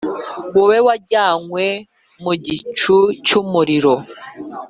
[0.55, 1.65] wowe wajyanywe
[2.23, 3.93] mu gicu cy’umuriro,